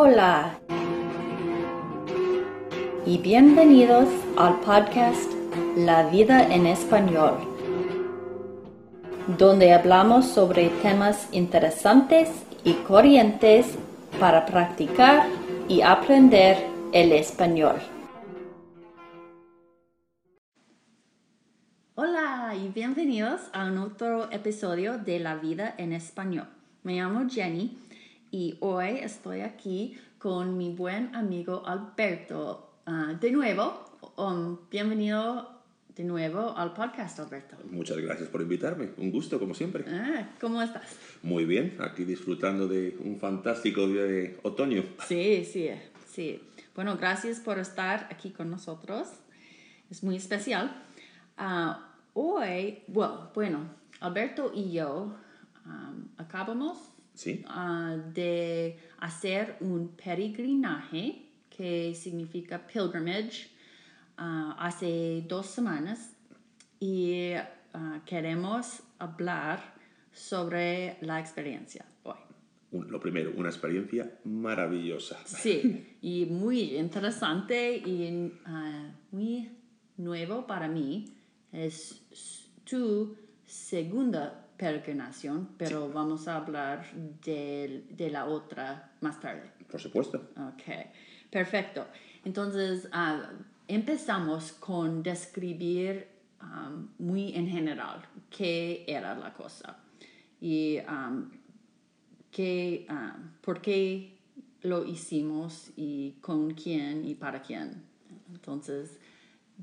[0.00, 0.60] Hola
[3.04, 5.28] y bienvenidos al podcast
[5.76, 7.34] La vida en español,
[9.36, 12.30] donde hablamos sobre temas interesantes
[12.62, 13.76] y corrientes
[14.20, 15.26] para practicar
[15.68, 17.80] y aprender el español.
[21.96, 26.46] Hola y bienvenidos a un otro episodio de La vida en español.
[26.84, 27.76] Me llamo Jenny
[28.30, 32.72] y hoy estoy aquí con mi buen amigo Alberto.
[32.86, 33.84] Ah, de nuevo,
[34.16, 35.58] um, bienvenido
[35.94, 37.56] de nuevo al podcast, Alberto.
[37.70, 38.90] Muchas gracias por invitarme.
[38.98, 39.84] Un gusto, como siempre.
[39.88, 40.96] Ah, ¿Cómo estás?
[41.22, 44.84] Muy bien, aquí disfrutando de un fantástico día de otoño.
[45.06, 45.70] Sí, sí,
[46.06, 46.40] sí.
[46.74, 49.08] Bueno, gracias por estar aquí con nosotros.
[49.90, 50.84] Es muy especial.
[51.36, 53.68] Ah, hoy, well, bueno,
[54.00, 55.14] Alberto y yo
[55.64, 56.87] um, acabamos
[57.18, 63.50] Sí, ah, de hacer un peregrinaje que significa pilgrimage
[64.16, 66.14] ah, hace dos semanas
[66.78, 67.32] y
[67.74, 69.74] ah, queremos hablar
[70.12, 72.14] sobre la experiencia hoy.
[72.70, 75.18] Lo primero, una experiencia maravillosa.
[75.26, 78.32] Sí, y muy interesante y
[79.10, 79.50] muy
[79.96, 81.16] nuevo para mí.
[81.50, 82.00] Es
[82.62, 86.84] tu segunda peregrinación, pero vamos a hablar
[87.24, 89.50] de, de la otra más tarde.
[89.70, 90.18] Por supuesto.
[90.36, 90.86] Ok,
[91.30, 91.86] perfecto.
[92.24, 93.30] Entonces, ah,
[93.68, 96.08] empezamos con describir
[96.42, 99.78] um, muy en general qué era la cosa
[100.40, 101.30] y um,
[102.30, 104.18] qué, um, por qué
[104.62, 107.84] lo hicimos y con quién y para quién.
[108.32, 108.98] Entonces,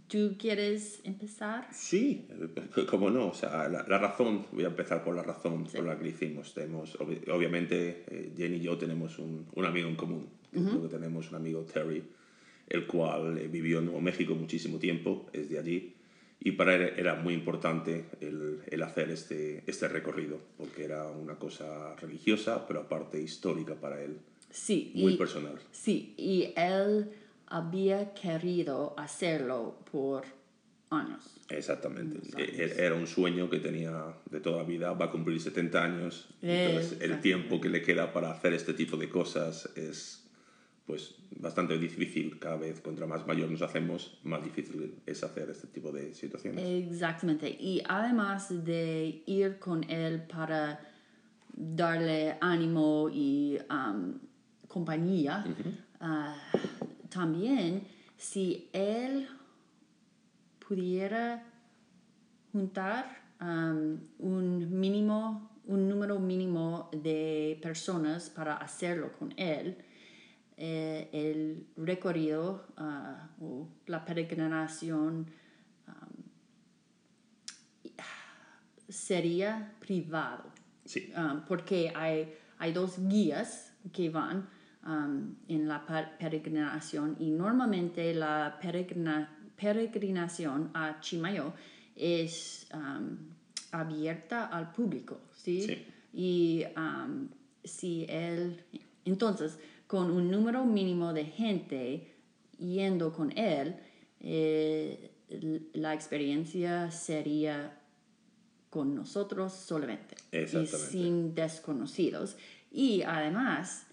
[0.08, 1.68] ¿tú quieres empezar?
[1.72, 2.28] Sí,
[2.90, 3.28] cómo no.
[3.28, 6.54] O sea, la, la razón, voy a empezar por la razón por la que hicimos.
[6.54, 10.28] Tenemos, obvi- obviamente, eh, Jenny y yo tenemos un, un amigo en común.
[10.52, 12.04] que creo que tenemos un amigo, Terry,
[12.70, 15.94] el cual eh, vivió en Nuevo México muchísimo tiempo, es de allí.
[16.40, 21.36] Y para él era muy importante el, el hacer este, este recorrido, porque era una
[21.36, 24.18] cosa religiosa, pero aparte histórica para él,
[24.52, 24.92] Sí.
[24.96, 25.60] muy y- personal.
[25.72, 27.10] Sí, y él
[27.48, 30.26] había querido hacerlo por
[30.90, 31.24] años.
[31.50, 32.20] Exactamente.
[32.20, 32.78] Unos E- años.
[32.78, 34.94] Era un sueño que tenía de toda la vida.
[34.94, 36.30] Va a cumplir 70 años.
[36.42, 40.22] Entonces, el tiempo que le queda para hacer este tipo de cosas es
[40.86, 42.38] pues bastante difícil.
[42.40, 46.64] Cada vez, contra más mayor nos hacemos, más difícil es hacer este tipo de situaciones.
[46.92, 47.50] Exactamente.
[47.50, 50.80] Y además de ir con él para
[51.56, 54.20] darle ánimo y um,
[54.68, 55.44] compañía,
[56.00, 56.36] ah,
[57.16, 57.88] también
[58.18, 59.28] si él
[60.68, 61.44] pudiera
[62.52, 63.06] juntar
[63.40, 69.78] um, un mínimo, un número mínimo de personas para hacerlo con él,
[70.58, 75.28] eh, el recorrido ah, o la peregrinación
[78.90, 80.44] sería privado,
[80.86, 84.48] Sí, um, porque hay, hay dos guías que van
[84.86, 91.54] um, en la per- peregrinación y normalmente la peregrina- peregrinación a Chimayo
[91.96, 93.18] es um,
[93.72, 95.62] abierta al público, ¿sí?
[95.64, 95.86] Sí.
[96.14, 97.28] Y um,
[97.64, 98.64] si él,
[99.06, 99.58] entonces,
[99.88, 102.14] con un número mínimo de gente
[102.58, 103.76] yendo con él,
[104.22, 105.12] eh,
[105.74, 107.78] la experiencia sería
[108.70, 112.38] con nosotros solamente y sin desconocidos
[112.72, 113.85] y además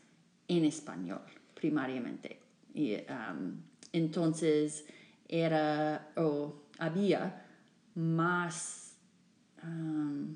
[0.56, 1.20] en español
[1.54, 2.38] primariamente
[2.74, 3.60] y um,
[3.92, 4.84] entonces
[5.28, 7.46] era o había
[7.94, 8.96] más
[9.62, 10.34] um,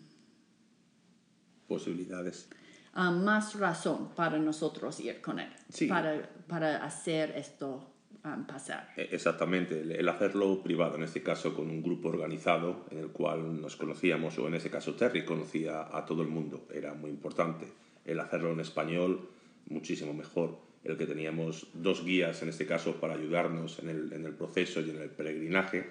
[1.69, 2.49] posibilidades.
[2.94, 5.87] ah, más razón para nosotros ir con él Sí.
[5.87, 7.93] para, para hacer esto
[8.25, 12.87] um, pasar E- Exactamente, el- el hacerlo privado, en este caso con un grupo organizado
[12.91, 16.66] en el cual nos conocíamos, o en ese caso Terry conocía a todo el mundo,
[16.72, 17.66] era muy importante.
[18.04, 19.28] El hacerlo en español,
[19.68, 20.59] muchísimo mejor.
[20.84, 24.80] El que teníamos dos guías, en este caso, para ayudarnos en el, en el proceso
[24.80, 25.84] y en el peregrinaje,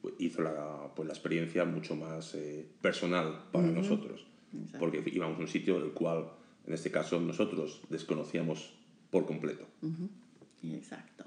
[0.00, 4.26] pues, hizo la, pues, la experiencia mucho más eh, personal para nosotros.
[4.78, 6.30] Porque íbamos a un sitio el cual,
[6.66, 8.72] en este caso, nosotros desconocíamos
[9.10, 9.66] por completo.
[10.62, 11.24] Exacto.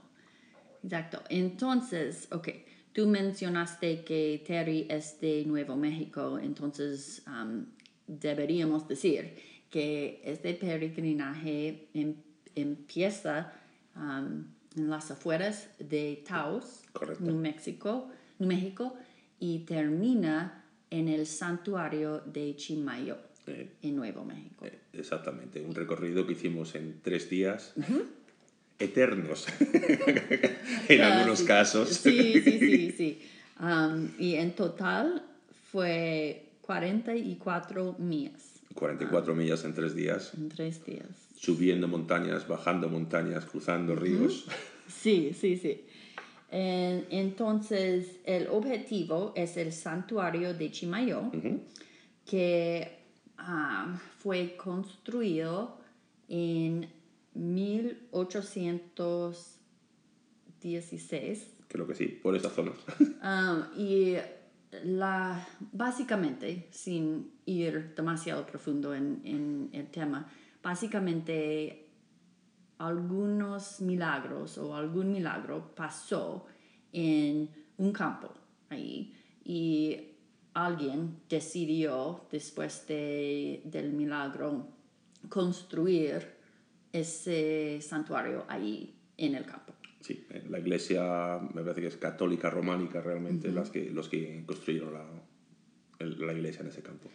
[0.83, 1.21] Exacto.
[1.29, 2.49] Entonces, ok,
[2.93, 7.65] tú mencionaste que Terry es de Nuevo México, entonces um,
[8.07, 9.35] deberíamos decir
[9.71, 12.15] que este peregrinaje em-
[12.55, 13.51] empieza
[13.95, 14.43] um,
[14.75, 17.23] en las afueras de Taos, Correcto.
[17.23, 18.09] New Mexico,
[18.39, 18.95] New México,
[19.39, 24.65] y termina en el santuario de Chimayo, Eh, en Nuevo México.
[24.67, 27.73] Eh, Exactamente, un recorrido que hicimos en tres días
[28.77, 29.47] eternos
[30.89, 31.45] en Ah, algunos sí.
[31.45, 31.89] casos.
[31.89, 33.21] Sí, sí, sí, sí.
[33.59, 35.23] Um, y en total
[35.71, 41.07] fue 44 millas 44 millas en tres días, en tres días.
[41.35, 44.45] subiendo montañas, bajando montañas, cruzando ríos.
[44.87, 45.85] Sí, sí, sí.
[46.49, 51.31] En- entonces, el objetivo es el santuario de Chimayo,
[52.25, 52.99] que
[53.37, 55.77] ah, fue construido
[56.27, 56.87] en
[60.59, 62.73] 1816 Creo que sí, por esa zona.
[62.99, 64.15] Um, y
[64.83, 70.27] la, básicamente, sin ir demasiado profundo en, en el tema,
[70.63, 71.89] básicamente
[72.77, 76.45] algunos milagros o algún milagro pasó
[76.91, 78.33] en un campo
[78.69, 79.13] ahí
[79.43, 80.11] y
[80.53, 84.67] alguien decidió después de, del milagro
[85.29, 86.39] construir
[86.91, 89.73] ese santuario ahí en el campo.
[90.01, 94.43] Sí, eh, la iglesia me parece que es católica románica realmente las que, los que
[94.45, 95.05] construyeron la,
[96.05, 97.09] la iglesia en ese campo.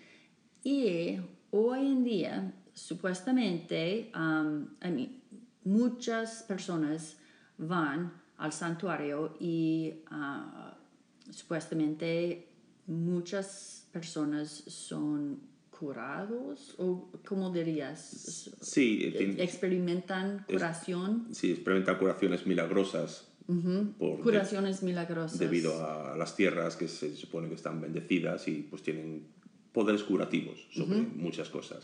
[0.62, 1.18] Y
[1.50, 5.22] hoy en día, supuestamente, um, mean,
[5.64, 7.18] muchas personas
[7.58, 10.76] van al santuario y ah,
[11.30, 12.48] supuestamente
[12.86, 15.40] muchas personas son
[15.78, 23.28] curados o cómo dirías Sí, experimentan curación sí, experimentan curaciones milagrosas
[23.98, 25.38] por, curaciones milagrosas.
[25.38, 29.26] debido a las tierras que se supone que están bendecidas y pues tienen
[29.72, 31.80] poderes curativos sobre muchas cosas.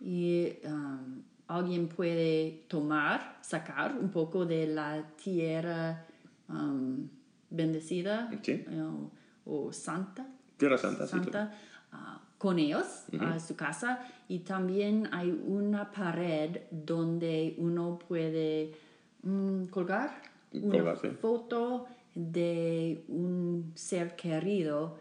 [0.00, 6.06] y um, alguien puede tomar, sacar un poco de la tierra
[6.48, 7.08] um,
[7.50, 8.52] bendecida Sí.
[8.52, 9.10] eh, o,
[9.44, 10.26] o santa,
[10.56, 11.10] Tierra Santa, sí.
[11.10, 11.54] santa.
[11.92, 12.86] ah, con ellos
[13.18, 14.08] a su casa.
[14.28, 18.70] Y también hay una pared donde uno puede
[19.24, 20.22] mm, colgar
[20.52, 24.96] una foto de un ser querido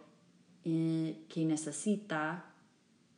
[0.64, 2.52] eh, que necesita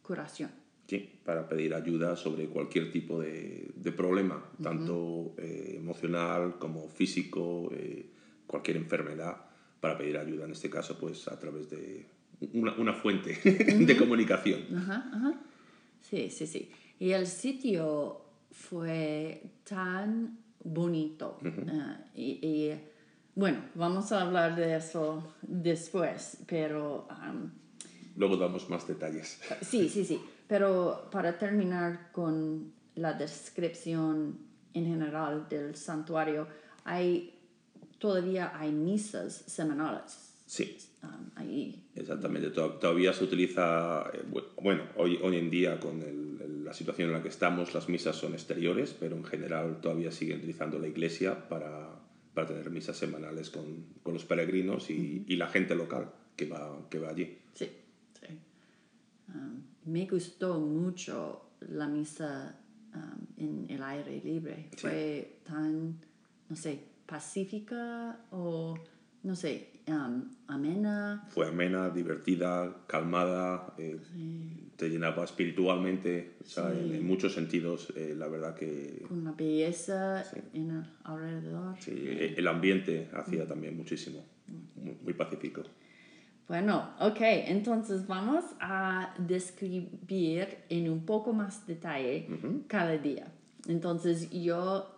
[0.01, 0.51] curación.
[0.89, 7.69] Sí, para pedir ayuda sobre cualquier tipo de, de problema, tanto eh, emocional como físico,
[7.71, 8.09] eh,
[8.45, 9.37] cualquier enfermedad,
[9.79, 12.16] para pedir ayuda en este caso pues a través de
[12.53, 14.61] una, una fuente de comunicación.
[14.77, 15.33] Ajá, ajá.
[16.01, 16.71] Sí, sí, sí.
[16.99, 21.39] Y el sitio fue tan bonito.
[21.69, 22.79] Ah, y, y,
[23.35, 27.51] bueno, vamos a hablar de eso después, pero am,
[28.15, 29.39] Luego damos más detalles.
[29.61, 30.19] sí, sí, sí.
[30.47, 34.39] Pero para terminar con la descripción
[34.73, 36.47] en general del santuario,
[36.83, 37.33] hay
[37.99, 40.77] todavía hay misas semanales Sí,
[41.35, 41.83] ahí.
[41.95, 42.49] exactamente.
[42.51, 47.07] To- Todavía se utiliza, eh, bu- bueno, hoy, hoy en día con el- la situación
[47.09, 50.87] en la que estamos, las misas son exteriores, pero en general todavía siguen utilizando la
[50.87, 51.89] iglesia para,
[52.33, 56.87] para tener misas semanales con, con los peregrinos y, y la gente local que va,
[56.89, 57.37] que va allí.
[57.53, 57.69] Sí,
[58.19, 58.27] sí.
[59.33, 62.59] Um, me gustó mucho la misa
[62.93, 64.69] um, en el aire libre.
[64.77, 65.97] Fue tan,
[66.49, 68.77] no sé, pacífica o,
[69.23, 71.25] no sé, um, amena.
[71.29, 73.99] Fue amena, divertida, calmada, eh,
[74.75, 79.31] te llenaba espiritualmente, o sea, en, en muchos sentidos, eh, la verdad que con una
[79.31, 81.75] belleza en el alrededor.
[81.79, 81.93] sí,
[82.37, 84.23] el ambiente hacía también muchísimo,
[84.75, 85.63] muy, muy pacífico.
[86.47, 92.25] Bueno, ok, entonces vamos a describir en un poco más detalle
[92.67, 93.27] cada día.
[93.67, 94.89] Entonces yo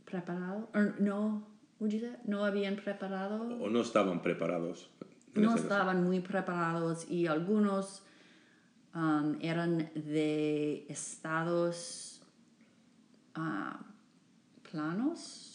[0.05, 1.47] preparado, or no,
[1.79, 2.15] would you say?
[2.27, 4.91] no habían preparado O no estaban preparados.
[5.35, 8.03] no estaban muy preparados y algunos
[8.95, 12.21] um, eran de estados
[13.35, 13.81] ah,
[14.71, 15.50] planos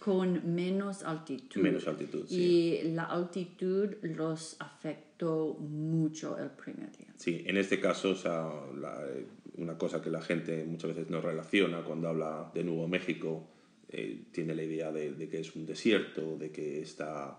[0.00, 1.60] con menos altitud.
[1.60, 2.80] Menos altitud, sí.
[2.84, 7.08] Y la altitud los afectó mucho el primer día.
[7.16, 9.26] Sí, en este caso, o sea, la- eh,
[9.58, 13.46] una cosa que la gente muchas veces no relaciona cuando habla de Nuevo México,
[13.90, 17.38] eh, tiene la idea de, de que es un desierto, de que está...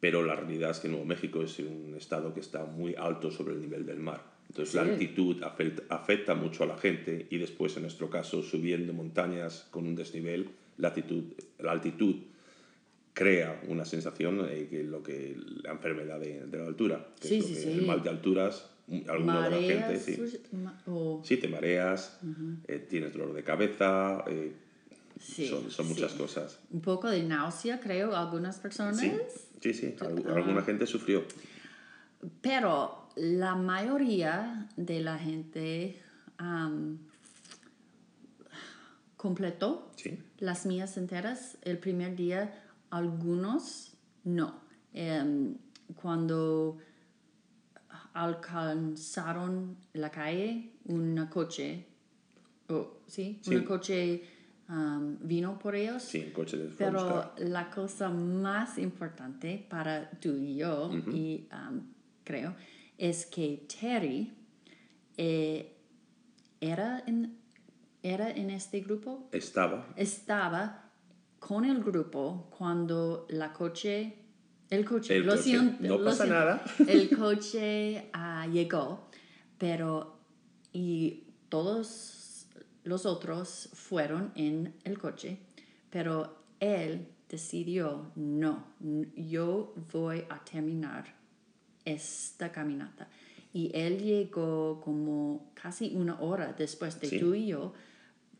[0.00, 3.54] Pero la realidad es que Nuevo México es un estado que está muy alto sobre
[3.54, 4.22] el nivel del mar.
[4.50, 4.90] Entonces la Sí.
[4.90, 9.86] altitud afecta, afecta mucho a la gente y después, en nuestro caso, subiendo montañas con
[9.86, 11.24] un desnivel, la altitud,
[11.58, 12.16] la altitud
[13.12, 17.34] crea una sensación eh, que lo que la enfermedad de, de la altura, que Sí,
[17.38, 17.70] es lo sí, que sí.
[17.80, 18.70] el mal de alturas,
[19.08, 20.22] alguna de la gente, Mareas, sí.
[20.86, 22.20] o- Sí, te mareas,
[22.68, 24.52] eh, tienes dolor de cabeza, eh,
[25.20, 26.60] son, muchas cosas.
[26.70, 28.98] Un poco de náusea, creo, algunas personas.
[29.00, 29.12] Sí,
[29.60, 30.34] sí, sí, al- Ah.
[30.36, 31.24] alguna gente sufrió.
[32.40, 36.00] Pero la mayoría de la gente
[39.18, 43.92] completó Sí, las mías enteras el primer día, algunos
[44.24, 44.60] no.
[44.94, 45.56] Em,
[46.00, 46.78] cuando
[48.14, 51.84] alcanzaron la calle, un coche,
[52.68, 53.38] oh, ¿sí?
[53.42, 53.56] Sí.
[53.56, 54.22] Un coche
[55.20, 56.02] vino por ellos.
[56.02, 61.80] sí, el coche Pero la cosa más importante para tú y yo, y um,
[62.22, 62.54] creo,
[62.98, 64.32] es que Terry
[65.16, 65.74] eh,
[66.60, 67.38] era, en,
[68.02, 70.90] era en este grupo, Estaba, estaba
[71.38, 74.14] con el grupo cuando la coche,
[74.70, 76.64] el coche, El lo coche, siento, no lo pasa siento, nada.
[76.88, 79.08] el coche ah, llegó,
[79.56, 80.18] pero
[80.72, 82.46] y todos
[82.84, 85.38] los otros fueron en el coche,
[85.90, 88.64] pero él decidió, no,
[89.16, 91.14] yo voy a terminar
[91.84, 93.08] esta caminata.
[93.52, 97.18] Y él llegó como casi una hora después de Sí.
[97.18, 97.72] tú y yo,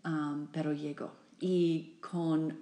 [0.09, 1.13] um, pero llegó.
[1.41, 2.59] Y con,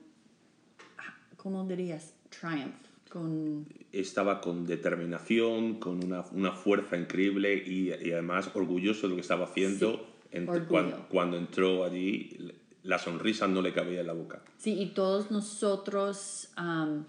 [1.37, 2.13] ¿cómo dirías?
[2.29, 2.75] Triumph,
[3.09, 3.67] con...
[3.93, 9.23] estaba con determinación, con una, una fuerza increíble y, y además orgulloso de lo que
[9.23, 10.07] estaba haciendo.
[10.31, 10.67] Sí, Ent-
[11.09, 14.43] cuando, entró allí, la sonrisa no le cabía en la boca.
[14.59, 17.05] Sí, y todos nosotros um,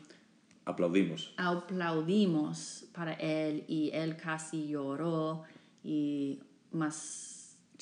[0.66, 1.34] Aplaudimos.
[1.38, 5.44] aplaudimos para él y él casi lloró
[5.84, 6.40] y
[6.72, 7.34] más...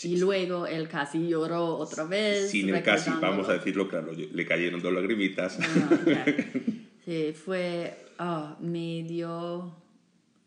[0.03, 2.49] y luego él casi lloró otra vez.
[2.51, 5.57] Sin el casi, vamos a decirlo claro, le cayeron dos lagrimitas.
[5.61, 6.39] Ah, ok.
[7.05, 7.95] Sí, fue...
[8.17, 9.73] ah, me dio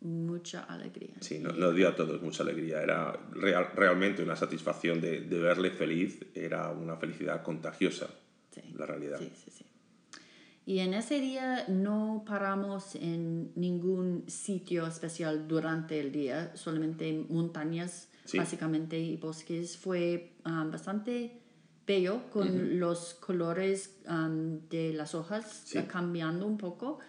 [0.01, 1.15] mucha alegría.
[1.19, 2.81] Sí, no- nos dio a todos mucha alegría.
[2.81, 6.19] Era real- realmente una satisfacción de, de verle feliz.
[6.35, 8.07] Era una felicidad contagiosa,
[8.53, 9.17] Sí, la realidad.
[9.19, 9.65] Sí, sí, sí.
[10.69, 18.07] Y en ese día no paramos en ningún sitio especial durante el día, solamente montañas,
[18.25, 18.37] Sí.
[18.37, 19.75] básicamente, y bosques.
[19.77, 21.39] Fue um, bastante
[21.87, 25.79] bello con los colores um, de las hojas Sí.
[25.79, 26.99] uh, cambiando un poco.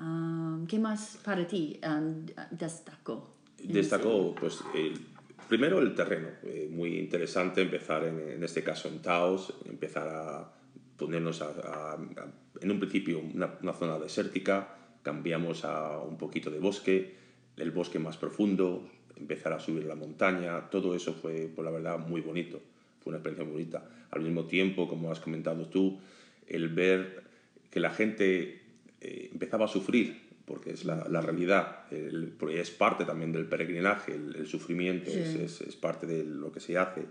[0.00, 3.34] Um, ¿Qué más para ti um, destacó?
[3.62, 4.98] Destacó, pues, el-
[5.46, 6.28] primero el terreno.
[6.42, 10.50] eh, muy interesante empezar, en, en este caso, en Taos, empezar a
[10.96, 16.50] ponernos a, a- a- en un principio una, una zona desértica, cambiamos a un poquito
[16.50, 17.14] de bosque,
[17.56, 21.98] el bosque más profundo, empezar a subir la montaña, todo eso fue, pues la verdad,
[21.98, 22.60] muy bonito.
[23.00, 23.88] Fue una experiencia muy bonita.
[24.10, 26.00] Al mismo tiempo, como has comentado tú,
[26.46, 27.22] el ver
[27.70, 28.62] que la gente
[29.00, 34.14] eh, empezaba a sufrir, porque es la, la realidad, el- es parte también del peregrinaje,
[34.14, 35.18] el, el sufrimiento Sí.
[35.18, 37.04] es, es- es parte de lo que se hace.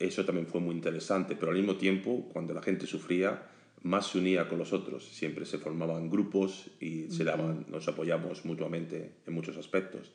[0.00, 3.42] Eso también fue muy interesante, pero al mismo tiempo, cuando la gente sufría,
[3.82, 8.44] más se unía con los otros, siempre se formaban grupos y se daban, nos apoyamos
[8.46, 10.10] mutuamente en muchos aspectos.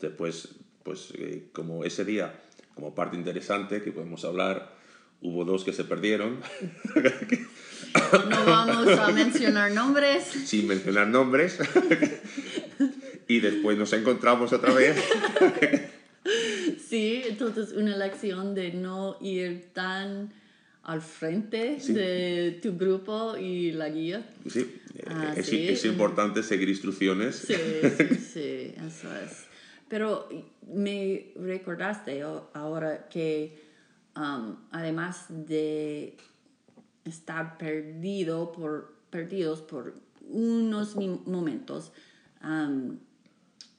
[0.00, 2.42] Después, pues eh, como ese día,
[2.74, 4.74] como parte interesante que podemos hablar,
[5.20, 6.40] hubo dos que se perdieron,
[8.28, 10.24] No vamos a mencionar nombres.
[10.24, 11.58] sin mencionar nombres,
[13.28, 14.96] y después nos encontramos otra vez.
[16.90, 20.32] Sí, entonces una lección de no ir tan
[20.82, 24.28] al frente de tu grupo y la guía.
[24.48, 25.68] Sí, Ah, es, sí.
[25.68, 27.36] es importante seguir instrucciones.
[27.36, 27.54] Sí,
[27.96, 29.46] sí, sí, eso es.
[29.88, 30.28] Pero
[30.66, 32.22] me recordaste
[32.54, 33.62] ahora que
[34.16, 36.16] um, además de
[37.04, 39.94] estar perdido por, perdidos por
[40.28, 41.92] unos momentos,
[42.42, 42.98] um,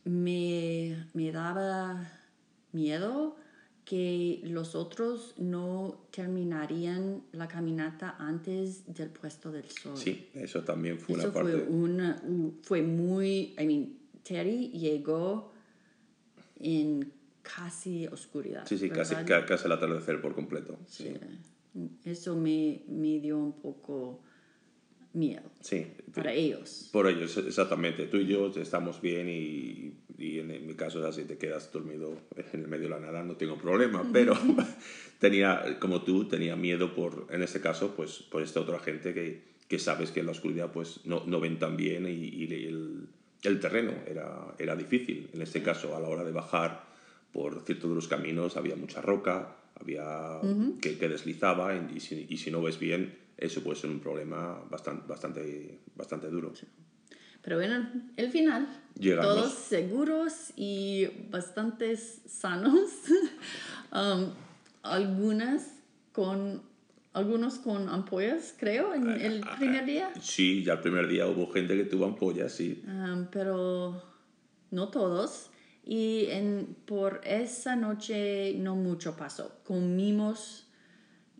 [0.06, 2.10] me, me daba
[2.73, 3.35] miedo
[3.85, 9.97] que los otros no terminarían la caminata antes del puesto del sol.
[9.97, 11.51] Sí, eso también fue Eso una parte.
[11.53, 15.51] fue una u- fue muy, I mean, Terry llegó
[16.59, 17.11] en
[17.41, 18.65] casi oscuridad.
[18.67, 20.77] Sí, sí, casi, casi al atardecer por completo.
[20.87, 21.13] Sí.
[22.05, 24.21] Eso me, me dio un poco
[25.13, 26.89] miedo Sí, para ellos.
[26.91, 28.08] por ellos, exactamente.
[28.08, 32.18] Tú y yo estamos bien y, y en, mi caso, ya si te quedas dormido
[32.53, 34.08] en el medio de la nada, no tengo problema.
[34.12, 34.34] Pero
[35.20, 39.41] tenía, como tú, tenía miedo por, en este caso, pues por esta otra gente que,
[39.68, 43.08] que sabes que en la oscuridad pues no, no ven tan bien y, y el,
[43.44, 45.30] el terreno era, era difícil.
[45.34, 46.89] En este caso, a la hora de bajar
[47.32, 50.39] por ciertos de los caminos había mucha roca, había
[50.82, 54.63] que, que deslizaba y, si, y si no ves bien, eso puede ser un problema
[54.69, 56.53] bastante, bastante, bastante duro.
[57.41, 58.67] Pero bueno, el final,
[59.00, 59.36] Llegamos.
[59.36, 62.89] todos seguros y bastante sanos.
[63.93, 64.29] Um,
[64.83, 65.74] algunas
[66.13, 66.62] con,
[67.12, 70.13] algunos con ampollas, creo, en el primer día.
[70.21, 72.81] Sí, ya el primer día hubo gente que tuvo ampollas, sí.
[72.88, 74.01] Um, pero
[74.69, 75.50] no todos.
[75.83, 79.60] Y en, por esa noche no mucho pasó.
[79.65, 80.70] Comimos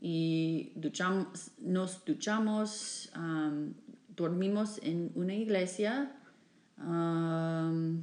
[0.02, 3.74] y duchamos, nos duchamos, um,
[4.16, 6.12] dormimos en una iglesia
[6.80, 8.02] um,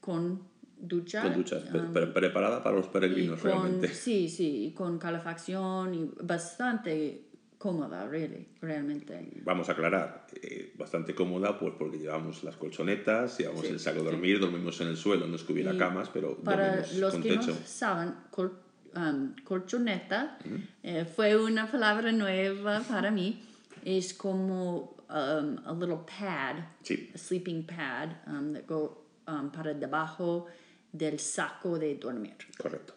[0.00, 0.42] con
[0.78, 1.22] ducha.
[1.22, 3.88] Con duchas, um, pre- preparada para los peregrinos con- realmente.
[3.94, 9.40] Sí, sí, con calefacción y bastante cómoda, really, realmente.
[9.42, 14.00] Vamos a aclarar, eh, bastante cómoda pues porque llevamos las colchonetas, llevamos Sí, el saco
[14.00, 14.10] de sí.
[14.10, 17.22] dormir, dormimos en el suelo, no es que hubiera Y camas, pero Para los con
[17.22, 17.52] que techo.
[17.52, 18.58] no saben, col-
[18.96, 20.38] um, colchoneta
[20.82, 23.42] eh, fue una palabra nueva para mí.
[23.84, 27.10] Es como um, a little pad, Sí.
[27.14, 30.46] a sleeping pad, um, that go, um, para debajo
[30.92, 32.36] del saco de dormir.
[32.56, 32.94] Correcto.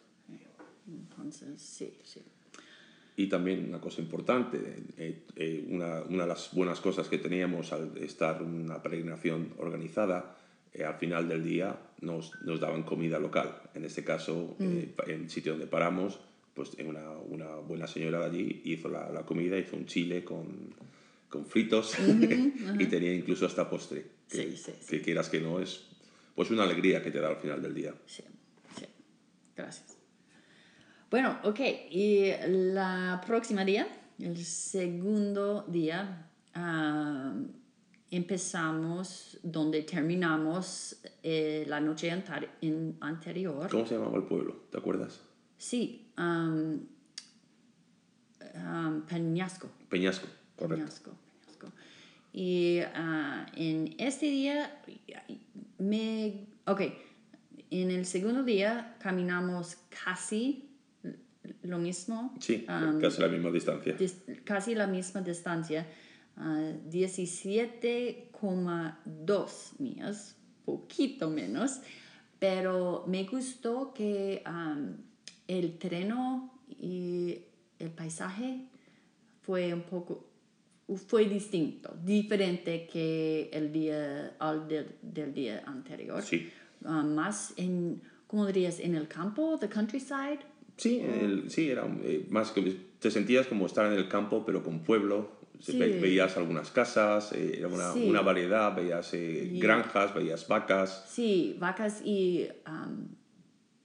[0.87, 2.21] Entonces, sí, sí.
[3.17, 4.57] Y también una cosa importante,
[4.97, 10.36] eh, eh, una, una de las buenas cosas que teníamos al estar una peregrinación organizada,
[10.77, 13.61] eh, al final del día nos, nos daban comida local.
[13.73, 16.19] En este caso, eh, pa- en el sitio donde paramos,
[16.53, 20.23] pues eh, una, una buena señora de allí hizo la, la comida, hizo un chile
[20.23, 20.73] con,
[21.29, 21.93] con fritos
[22.79, 24.05] y tenía incluso hasta postre.
[24.29, 24.87] Que, Sí, sí, sí.
[24.89, 25.87] que quieras que no, es
[26.35, 27.93] pues una alegría que te da al final del día.
[28.05, 28.23] Sí,
[28.77, 28.85] sí.
[29.55, 29.97] Gracias.
[31.09, 31.59] Bueno, ok.
[31.89, 33.87] Y la próxima día,
[34.19, 37.33] el segundo día, ah,
[38.09, 43.69] empezamos donde terminamos eh, la noche antari- en- anterior.
[43.69, 44.63] ¿Cómo se llamaba el pueblo?
[44.71, 45.21] ¿Te acuerdas?
[45.57, 46.79] Sí, um,
[48.55, 49.69] um, Peñasco.
[49.89, 50.85] Peñasco, correcto.
[50.85, 51.11] Peñasco,
[51.45, 51.67] Peñasco.
[52.33, 54.81] Y ah, en este día,
[55.79, 56.81] me, ok,
[57.71, 60.69] en el segundo día caminamos casi
[61.63, 62.35] lo mismo.
[62.39, 63.97] Sí, um, casi la misma distancia.
[63.97, 65.87] dis- casi la misma distancia,
[66.37, 71.81] ah, 17,2 millas, poquito menos,
[72.39, 74.43] pero me gustó que
[75.47, 77.39] el terreno y
[77.79, 78.65] el paisaje
[79.41, 80.25] fue un poco
[81.07, 86.21] fue distinto, diferente que el día al del, del día anterior.
[86.21, 86.49] Sí.
[86.85, 88.79] Ah, más en, ¿cómo dirías?
[88.79, 90.39] En el campo, the countryside.
[90.77, 92.61] Sí, el- sí, era eh, más que
[92.99, 95.29] te sentías como estar en el campo, pero con pueblo.
[95.59, 95.77] Sí.
[95.77, 98.07] ve- veías algunas casas, eh, era una, Sí.
[98.09, 101.05] una variedad, veías eh, Y- granjas, veías vacas.
[101.09, 103.07] Sí, vacas y um,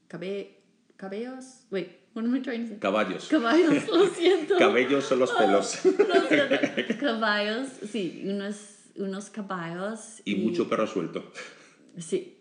[0.09, 0.61] cabe-
[0.97, 1.67] cabellos.
[1.71, 2.79] Wait, what am I trying to say?
[2.79, 3.29] Caballos.
[3.29, 4.57] Caballos, lo siento.
[4.59, 5.85] Cabellos son los pelos.
[5.85, 6.99] Lo siento.
[7.01, 8.57] Caballos, sí, unos,
[8.97, 10.21] unos caballos.
[10.25, 11.33] y mucho perro suelto.
[11.99, 12.39] Sí,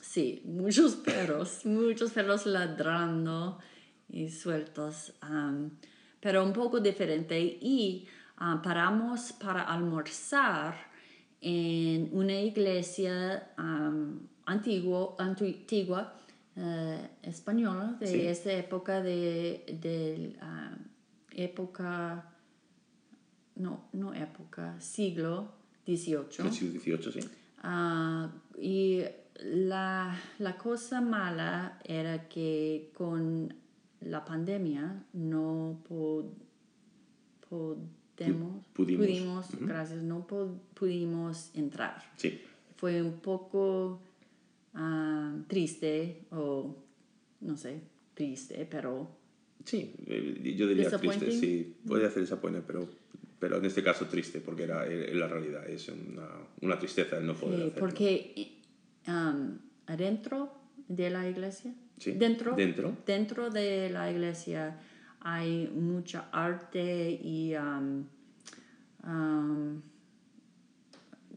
[0.00, 3.58] sí, muchos perros, muchos perros ladrando
[4.08, 5.78] y sueltos, am,
[6.20, 7.40] pero un poco diferente.
[7.40, 8.06] Y
[8.40, 10.74] ah, paramos para almorzar
[11.40, 13.52] en una iglesia
[14.46, 16.14] antiguo, antigua
[16.56, 18.20] eh, española de Sí.
[18.26, 20.36] esa época de, de
[21.32, 22.24] época,
[23.56, 25.52] no, no época, siglo
[25.86, 26.50] XVIII.
[26.50, 27.20] XVIII, sí.
[27.62, 29.02] Ah, y
[29.42, 33.54] la, la cosa mala era que con
[34.00, 36.34] la pandemia no, po-
[37.48, 37.88] podemos,
[38.26, 38.66] pudimos.
[38.74, 42.02] pudimos, gracias, no pu- pudimos entrar.
[42.16, 42.40] Sí,
[42.76, 44.00] Fue un poco
[44.74, 46.76] ah, triste o
[47.40, 47.80] no sé,
[48.14, 49.16] triste, pero
[49.64, 52.88] sí, eh, yo diría triste, sí, puede hacer esa pena, pero,
[53.38, 56.28] pero en este caso triste, porque era, era la realidad, es una,
[56.60, 57.80] una tristeza el no poder Sí, hacerlo.
[57.80, 58.58] porque
[59.08, 60.52] um, adentro
[60.88, 62.96] de la iglesia, Sí, dentro, dentro.
[63.06, 64.78] dentro de la iglesia
[65.20, 68.04] hay mucha arte y, um,
[69.04, 69.82] um,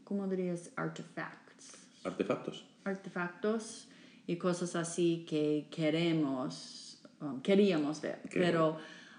[0.04, 0.70] ¿cómo dirías?
[0.76, 1.86] Artifacts.
[2.04, 2.64] Artefactos.
[2.84, 3.88] Artefactos
[4.26, 8.78] y cosas así que queremos, um, queríamos ver, Que- pero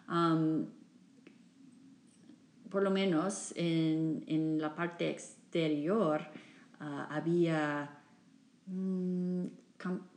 [0.09, 0.65] um,
[2.69, 6.21] por lo menos en, en la parte exterior
[6.79, 7.89] ah, había
[8.67, 9.45] mm,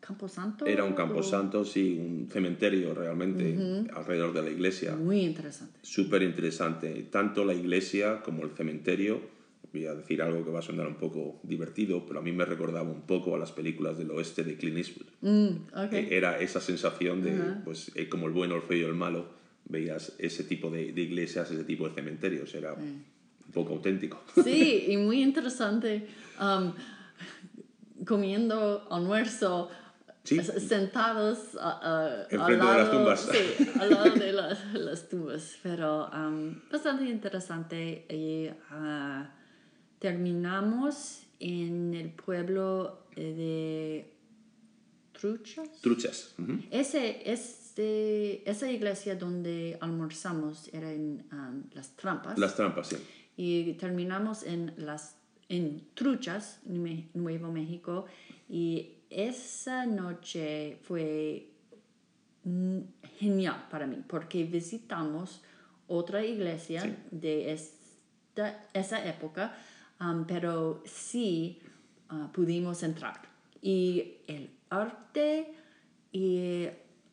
[0.01, 0.67] Camposanto.
[0.67, 4.95] Era un o- camposanto, sí, un cementerio realmente alrededor de la iglesia.
[4.97, 5.79] Muy interesante.
[5.83, 7.07] Súper interesante.
[7.11, 9.21] Tanto la iglesia como el cementerio.
[9.71, 12.47] Voy a decir algo que va a sonar un poco divertido, pero a mí me
[12.47, 15.07] recordaba un poco a las películas del oeste de Clint Eastwood.
[15.21, 15.93] Mm, ok.
[15.93, 19.27] Eh, Era esa sensación de, pues, eh, como el bueno, el feo y el malo,
[19.69, 22.55] veías ese tipo de, de iglesias, ese tipo de cementerios.
[22.55, 23.05] Era un
[23.53, 24.23] poco auténtico.
[24.43, 26.07] Sí, y muy interesante.
[26.41, 26.73] um,
[28.07, 29.69] comiendo almuerzo,
[30.25, 30.41] Sí.
[30.43, 33.21] sentados a- a- al Enfrente de las lado- tumbas.
[33.33, 35.57] Sí, al lado de las, las tumbas.
[35.63, 38.05] Pero um, bastante interesante.
[38.11, 39.31] Y ah,
[39.99, 44.15] terminamos en el pueblo eh, de
[45.19, 45.81] Truchas.
[45.81, 46.35] Truchas.
[46.39, 46.59] ujú.
[46.71, 52.97] Ese, este, esa iglesia donde almorzamos era en um, Las Trampas Las trampas, sí.
[53.37, 55.17] y terminamos en las
[55.49, 58.07] en Truchas, Nue- Nuevo México
[58.49, 61.51] y esa noche fue
[63.19, 65.43] genial para mí porque visitamos
[65.87, 66.95] otra iglesia Sí.
[67.11, 69.55] de esta, esa época,
[70.01, 71.61] um, pero sí
[72.09, 73.21] ah, pudimos entrar.
[73.61, 75.53] Y el arte
[76.13, 76.67] y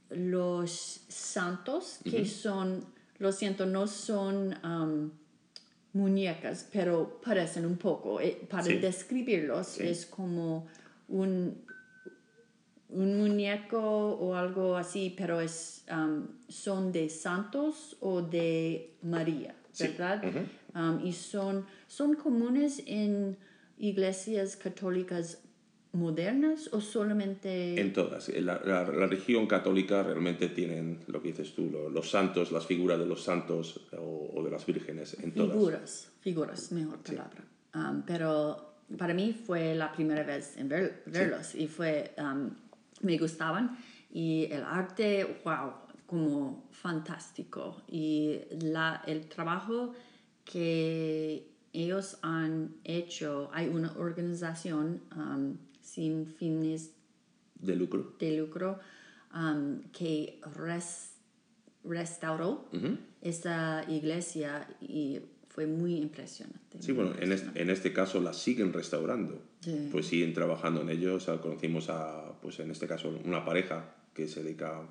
[0.10, 0.71] los
[1.08, 2.86] santos, que son,
[3.17, 5.12] lo siento, no son um,
[5.95, 8.19] muñecas, pero parecen un poco.
[8.21, 8.77] Eh, para Sí.
[8.77, 9.88] describirlos Sí.
[9.88, 10.67] es como
[11.08, 11.63] un,
[12.89, 19.88] un muñeco o algo así, pero es, um, son de santos o de María, Sí.
[19.88, 20.21] ¿verdad?
[20.75, 23.38] Um, y son, son comunes en
[23.77, 25.39] iglesias católicas
[25.95, 27.79] modernas o solamente...
[27.79, 28.29] En todas.
[28.29, 32.65] La, la, la religión católica realmente tienen lo que dices tú, lo- los santos, las
[32.65, 35.51] figuras de los santos o, o de las vírgenes, en todas.
[35.53, 37.43] Figuras, figuras, mejor palabra.
[37.73, 42.51] Um, pero para mí fue la primera vez en ver- verlos y fue, um,
[43.01, 43.77] me gustaban
[44.13, 45.71] y el arte, wow,
[46.05, 47.81] como fantástico.
[47.89, 49.93] Y la, el trabajo
[50.43, 56.91] que ellos han hecho, hay una organización um, sin fines
[57.60, 58.15] De lucro.
[58.19, 58.80] de lucro
[59.34, 61.13] um, que res-
[61.84, 62.67] restauró
[63.21, 65.19] esa iglesia y
[65.50, 66.82] fue muy impresionante.
[66.82, 69.41] Sí, bueno, en este, en este caso la siguen restaurando.
[69.62, 69.88] Sí.
[69.91, 71.15] Pues siguen trabajando en ello.
[71.15, 74.82] O sea, conocimos a, pues en este caso, una pareja que se dedica,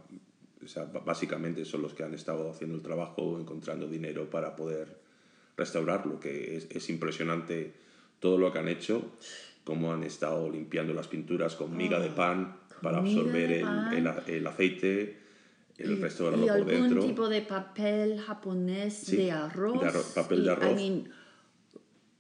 [0.64, 4.98] o sea, básicamente son los que han estado haciendo el trabajo, encontrando dinero para poder
[5.57, 7.74] restaurarlo, que es, es impresionante
[8.18, 9.12] todo lo que han hecho,
[9.64, 13.62] cómo han estado limpiando las pinturas con miga de pan para Ah, absorber de el,
[13.64, 13.94] pan.
[14.29, 15.18] el, el aceite,
[15.79, 17.00] el restaurarlo y por algún dentro.
[17.07, 19.81] tipo de papel japonés Sí, de arroz.
[19.81, 20.74] de arro- papel de y, I arroz.
[20.77, 21.09] mean,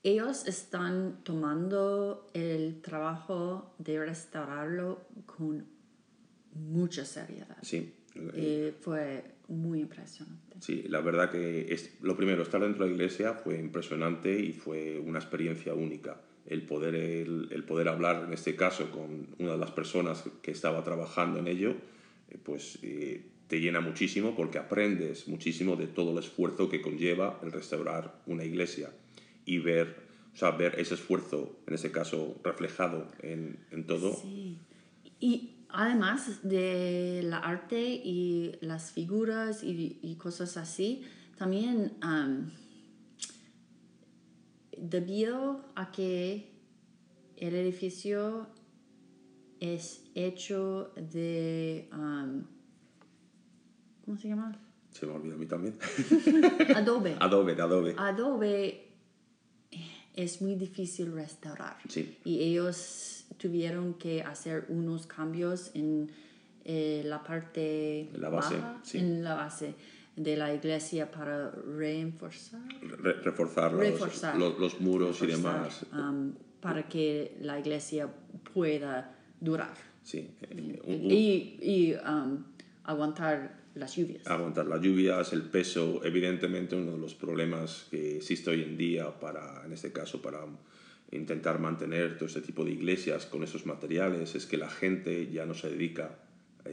[0.02, 5.66] ellos están tomando el trabajo de restaurarlo con
[6.54, 7.56] mucha seriedad.
[7.62, 7.92] Sí,
[8.36, 10.56] Y fue muy impresionante.
[10.60, 14.52] Sí, la verdad que es, lo primero, estar dentro de la iglesia fue impresionante y
[14.52, 16.20] fue una experiencia única.
[16.46, 20.84] El poder, el, poder hablar, en este caso, con una de las personas que estaba
[20.84, 21.70] trabajando en ello,
[22.28, 27.40] eh, pues eh, te llena muchísimo porque aprendes muchísimo de todo el esfuerzo que conlleva
[27.42, 28.90] el restaurar una iglesia
[29.46, 29.96] y ver,
[30.34, 34.14] o sea, ver ese esfuerzo, en ese caso, reflejado en, en todo.
[34.14, 34.58] Sí.
[35.20, 41.04] Y además de la arte y las figuras y, y cosas así,
[41.36, 42.50] también am,
[44.78, 46.52] debido a que
[47.36, 48.46] el edificio
[49.60, 52.46] es hecho de, am,
[54.04, 54.58] ¿cómo se llama?
[54.90, 55.76] Se me olvidó a mí también.
[56.76, 57.16] Adobe.
[57.18, 57.94] Adobe, de Adobe.
[57.98, 58.88] Adobe
[60.14, 61.76] es muy difícil restaurar.
[61.88, 62.18] Sí.
[62.24, 66.10] Y ellos tuvieron que hacer unos cambios en
[66.64, 68.98] eh, la parte En la base, baja, sí.
[68.98, 69.74] en la base.
[70.16, 74.36] De la iglesia para reforzar, Re- reforzar, los, Reforzar.
[74.36, 75.84] los- los muros y demás.
[75.92, 78.08] um, para que la iglesia
[78.52, 82.44] pueda durar Sí, eh, y, y, um,
[82.84, 84.26] aguantar las lluvias.
[84.26, 89.18] aguantar las lluvias, el peso, evidentemente uno de los problemas que existe hoy en día
[89.18, 90.40] para, en este caso, para
[91.10, 95.44] intentar mantener todo este tipo de iglesias con esos materiales es que la gente ya
[95.46, 96.18] no se dedica,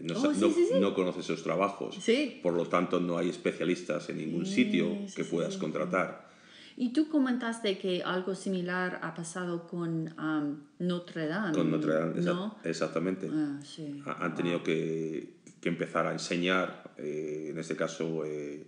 [0.04, 0.80] no, Oh, sí, no- sí, sí.
[0.80, 1.96] no conoce esos trabajos.
[2.00, 2.40] Sí.
[2.42, 6.30] Por lo tanto, no hay especialistas en ningún sitio que puedas contratar.
[6.78, 11.54] Y tú comentaste que algo similar ha pasado con um, Notre Dame.
[11.54, 12.58] Con Notre Dame, exa- ¿no?
[12.64, 13.30] exactamente.
[14.06, 18.66] Ah, han tenido que, que empezar a enseñar, eh, en este caso, eh,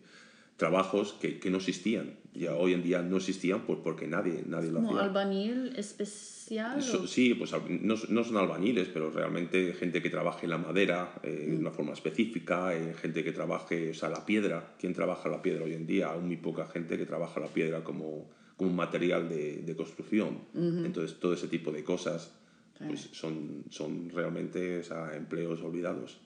[0.57, 2.15] trabajos que, que no existían.
[2.35, 5.03] Ya hoy en día no existían pues porque nadie, nadie lo Como hacía.
[5.03, 6.32] albañil especial.
[6.81, 11.47] So- sí, pues no, no son albañiles, pero realmente gente que trabaje la madera eh,
[11.49, 14.75] de una forma específica, eh, gente que trabaje, o sea, la piedra.
[14.79, 16.11] ¿Quién trabaja la piedra hoy en día?
[16.11, 20.39] Hay muy poca gente que trabaja la piedra como, como material de, de construcción.
[20.53, 22.31] Entonces, todo ese tipo de cosas
[22.77, 26.19] pues, son, son realmente o sea, empleos olvidados.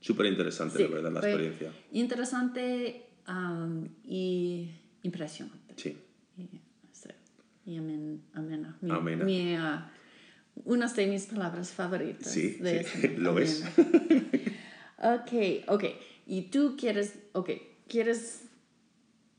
[0.00, 1.72] Súper interesante, Sí, la verdad, la experiencia.
[1.92, 4.70] Interesante um, y
[5.02, 5.74] impresionante.
[5.76, 5.96] Sí.
[6.38, 6.60] Y, sí,
[7.64, 8.76] y amen- amena.
[8.80, 9.24] Mi, Amena.
[9.24, 9.90] mi, ah,
[10.64, 12.30] una de mis palabras favoritas.
[12.32, 13.64] Sí, de sí, lo es.
[14.98, 15.32] ok,
[15.68, 15.84] ok.
[16.26, 17.50] Y tú quieres, ok,
[17.88, 18.44] quieres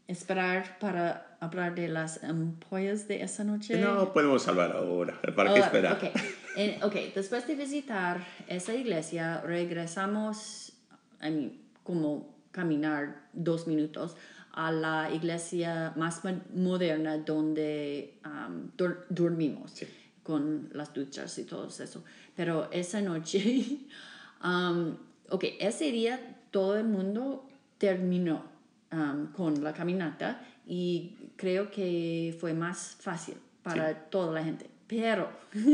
[0.07, 3.79] esperar para hablar de las ampollas de esa noche.
[3.79, 5.19] No podemos hablar ahora.
[5.21, 5.97] ¿Para qué Ahora, esperar?
[5.97, 6.21] ok.
[6.57, 10.73] En- ok, después de visitar esa iglesia, regresamos,
[11.21, 14.17] I mean, como caminar dos minutos
[14.53, 19.87] a la iglesia más mo- moderna donde um, dur- dormimos Sí.
[20.23, 22.03] con las duchas y todo eso.
[22.35, 23.79] Pero esa noche,
[24.43, 24.95] um,
[25.29, 28.43] ok, ese día todo el mundo terminó
[28.91, 34.69] um, con la caminata y creo que fue más fácil para toda la gente.
[34.87, 35.29] Pero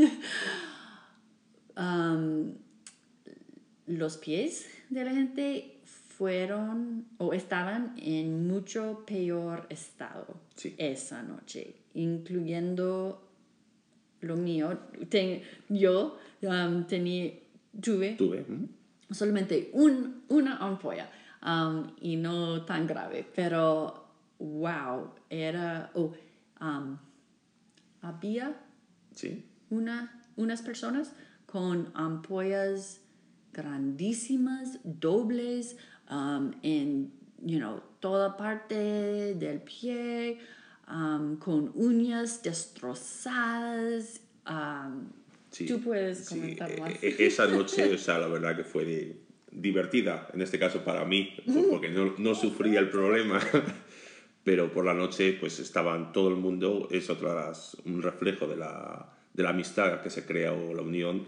[3.86, 5.80] los pies de la gente
[6.18, 10.26] fueron o estaban en mucho peor estado
[10.56, 10.74] Sí.
[10.76, 13.22] esa noche, incluyendo
[14.20, 14.76] lo mío.
[15.08, 16.84] Ten- yo um,
[17.80, 18.40] tuve Tuve.
[18.48, 18.68] ¿mm?
[19.14, 21.08] solamente un, una ampolla
[21.46, 24.04] um, y no tan grave, pero
[24.40, 26.12] wow, era, oh,
[26.60, 26.98] um,
[28.02, 28.56] había
[29.14, 29.44] Sí.
[29.70, 31.12] una, unas personas
[31.46, 33.00] con ampollas
[33.52, 35.76] grandísimas, dobles,
[36.10, 37.10] um, en,
[37.44, 40.38] you know, toda parte del pie,
[40.90, 44.20] um, con uñas destrozadas.
[44.48, 45.08] um,
[45.50, 47.02] Sí, Tú puedes sí, comentar e- más.
[47.02, 49.16] e- Esa noche, o sea, la verdad que fue
[49.50, 53.40] divertida, en este caso para mí, por- porque no, no sufría el problema,
[54.44, 57.50] pero por la noche pues estaban todo el mundo, es otra,
[57.86, 61.26] un reflejo de la, de la amistad que se crea o la unión,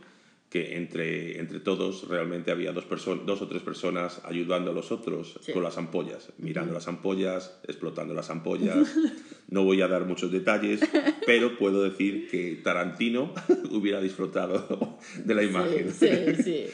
[0.50, 2.84] que entre, entre todos realmente había dos,
[3.24, 5.52] dos o tres personas ayudando a los otros Sí.
[5.52, 8.94] con las ampollas, mirando las ampollas, explotando las ampollas.
[9.48, 10.80] No voy a dar muchos detalles,
[11.26, 13.32] pero puedo decir que Tarantino
[13.72, 15.90] hubiera disfrutado de la imagen.
[15.92, 16.66] Sí, sí, sí.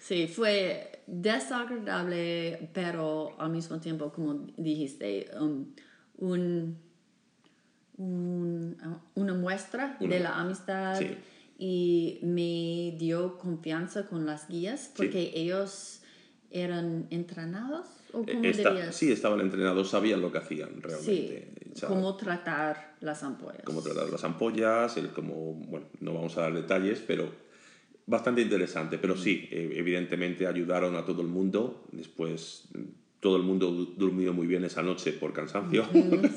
[0.00, 5.66] Sí, fue desagradable, pero al mismo tiempo, como dijiste, um,
[6.16, 6.78] un,
[7.96, 8.76] un-
[9.14, 11.08] una muestra Una- de la amistad sí.
[11.58, 16.00] Y me dio confianza con las guías porque ellos
[16.50, 21.52] eran entrenados o cómo Esta- dirías sí, estaban entrenados, sabían lo que hacían Sí, realmente.
[21.74, 26.42] Sea, cómo tratar las ampollas cómo tratar las ampollas, el cómo, bueno, no vamos a
[26.42, 27.30] dar detalles, pero
[28.06, 28.96] bastante interesante.
[28.98, 31.84] Pero sí, eh, evidentemente ayudaron a todo el mundo.
[31.92, 32.80] Después mm,
[33.20, 35.84] todo el mundo du- durmió muy bien esa noche por cansancio,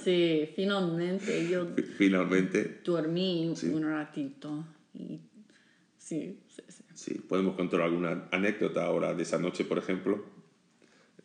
[0.04, 2.82] sí finalmente yo finalmente.
[2.84, 5.21] dormí un ratito y
[5.97, 6.84] sí, sí, sí.
[6.93, 10.23] Sí, podemos contar alguna anécdota ahora de esa noche, por ejemplo.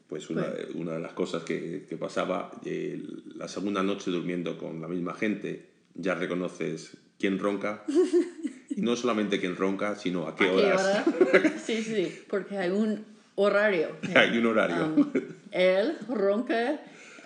[0.09, 3.02] Pues una, Pues- una de las cosas que, que pasaba, eh,
[3.35, 7.85] la segunda noche durmiendo con la misma gente, ya reconoces quién ronca.
[8.70, 11.07] y no solamente quién ronca, sino a qué ¿A qué horas.
[11.09, 11.55] hora?
[11.64, 13.96] Sí, sí, porque hay un horario.
[14.14, 14.87] Hay un horario.
[14.94, 15.11] Um,
[15.50, 16.81] él ronca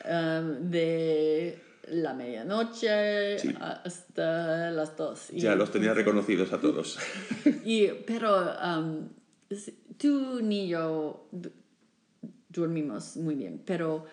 [0.07, 1.59] um, de
[1.91, 3.55] la medianoche Sí.
[3.61, 5.31] hasta las dos.
[5.31, 6.99] Y- ya los tenía reconocidos a todos.
[7.65, 9.09] Y, pero um,
[9.99, 11.53] tú ni yo du-
[12.49, 14.07] dormimos muy bien, pero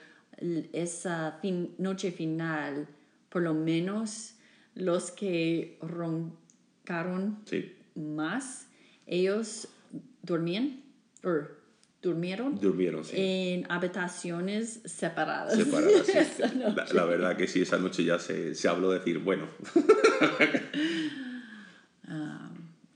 [0.74, 2.88] esa fin- noche final,
[3.30, 4.36] por lo menos
[4.76, 8.68] los que roncaron sí, más,
[9.08, 9.68] ellos
[10.22, 10.82] dormían,
[12.02, 13.16] durmieron Durmieron, sí.
[13.18, 15.56] en habitaciones separadas.
[15.56, 16.06] separadas.
[16.06, 16.14] sí.
[16.94, 19.48] La, verdad que sí, esa noche ya se, se habló de decir, bueno,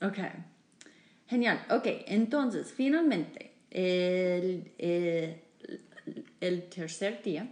[0.02, 0.18] Ok.
[1.28, 1.62] Genial.
[1.70, 5.36] Ok, entonces, finalmente, el, el,
[6.42, 7.48] el tercer día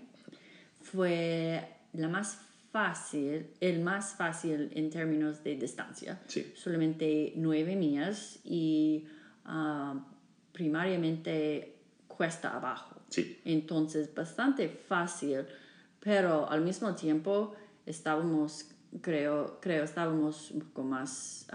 [0.81, 2.39] fue la más
[2.71, 6.19] fácil, el más fácil en términos de distancia.
[6.27, 6.51] Sí.
[6.55, 9.05] Solamente nueve millas y
[9.45, 9.95] ah,
[10.60, 12.95] primariamente cuesta abajo.
[13.08, 15.45] sí, Entonces, bastante fácil,
[16.02, 18.65] pero al mismo tiempo estábamos,
[19.00, 21.48] creo, creo, estábamos un poco más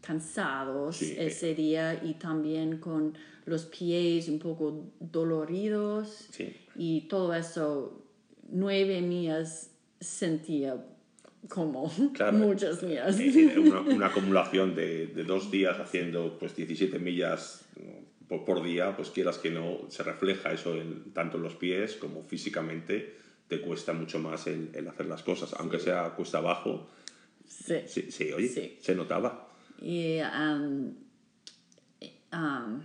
[0.00, 1.14] cansados Sí.
[1.16, 6.52] ese día y también con los pies un poco doloridos sí.
[6.74, 8.02] y todo eso,
[8.50, 9.70] nueve millas
[10.00, 10.84] sentía
[11.48, 12.36] como Claro.
[12.38, 13.18] muchas millas.
[13.20, 17.92] Eh, Una, una acumulación de, de dos días haciendo pues 17 millas ¿no?
[18.28, 21.94] por, por día, pues quieras que no, se refleja eso en, tanto en los pies
[21.94, 23.16] como físicamente,
[23.48, 26.88] te cuesta mucho más el, el hacer las cosas, aunque sea cuesta abajo,
[27.48, 27.76] Sí.
[27.86, 28.76] sí, sí, oye, Sí.
[28.80, 29.48] se notaba.
[29.80, 30.94] y um,
[32.32, 32.80] um,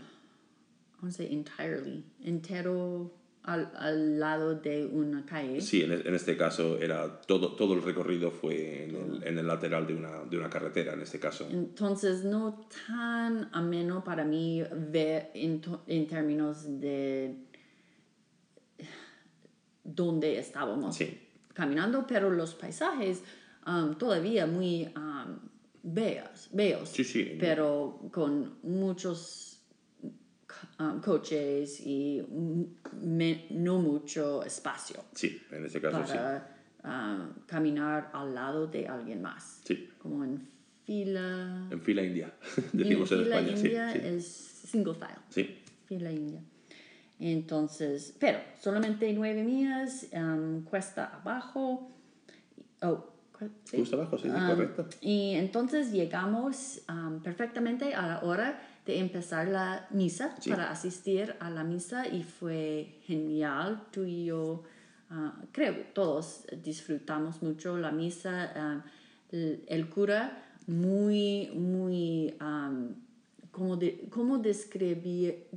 [0.99, 3.11] vamos a decir entirely, entero
[3.43, 5.61] al, al lado de una calle.
[5.61, 9.47] Sí, en, en este caso era todo, todo el recorrido fue en el, en el
[9.47, 11.47] lateral de una, de una carretera, en este caso.
[11.49, 17.35] Entonces, no tan ameno para mí ver en, en términos de
[19.83, 21.17] dónde estábamos Sí.
[21.53, 23.23] caminando, pero los paisajes
[23.65, 25.37] um, todavía muy um,
[25.83, 27.37] bellos, bellos Sí, sí.
[27.39, 29.50] pero con muchos
[30.79, 32.21] um, coches y
[33.01, 36.13] me- no mucho espacio Sí, en este caso sí.
[36.13, 40.47] para um, caminar al lado de alguien más, Sí, como en
[40.85, 41.67] fila.
[41.69, 42.33] en fila india,
[42.73, 44.07] decimos en, fila España, india sí, sí.
[44.07, 44.25] es
[44.71, 46.41] single file, Sí, fila india.
[47.19, 51.91] Entonces, pero solamente nueve millas, um, cuesta abajo.
[52.81, 53.05] Oh,
[53.65, 53.77] sí.
[53.77, 54.87] justo abajo, sí, sí, Um, correcto.
[55.01, 60.49] Y entonces llegamos um, perfectamente a la hora de empezar la misa Sí.
[60.49, 63.83] para asistir a la misa y fue genial.
[63.91, 64.63] Tú y yo,
[65.09, 68.51] ah, creo todos disfrutamos mucho la misa.
[68.55, 68.85] ah,
[69.31, 72.95] el, el cura muy, muy, um,
[73.51, 75.47] ¿cómo, de- cómo describir,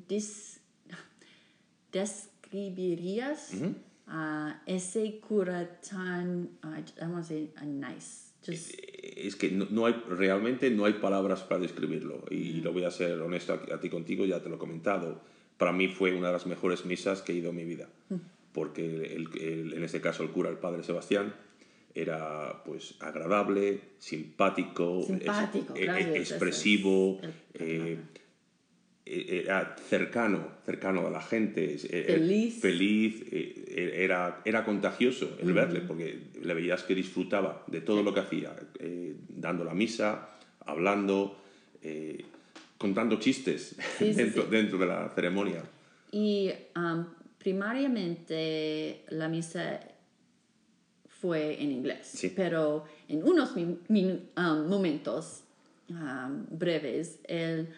[1.93, 3.53] describirías
[4.67, 8.24] ese cura tan, ah, I want to say, nice?
[8.47, 8.75] Just,
[9.17, 12.25] Es que no, no hay, realmente no hay palabras para describirlo.
[12.31, 15.21] Y lo voy a ser honesto a, a ti contigo, ya te lo he comentado.
[15.57, 17.89] Para mí fue una de las mejores misas que he ido en mi vida.
[18.53, 21.35] Porque el- el- en este caso el cura, el padre Sebastián,
[21.95, 25.01] era pues agradable, simpático,
[25.77, 27.99] e- es expresivo, el- eh,
[29.07, 32.61] era cercano, cercano a la gente, es- eh, Feliz.
[32.61, 38.21] feliz, era, era contagioso el verle, porque le veías que disfrutaba de todo lo que
[38.21, 40.31] hacía, eh, dando la misa,
[40.65, 41.37] hablando,
[41.83, 42.25] eh,
[42.79, 44.49] contando chistes Sí, sí, dentro, sí.
[44.51, 45.63] dentro de la ceremonia.
[46.11, 47.05] Y um,
[47.39, 49.81] primariamente la misa
[51.09, 52.33] fue en inglés, Sí.
[52.35, 55.43] pero en unos mi- minu- um, momentos
[55.91, 57.69] um, breves él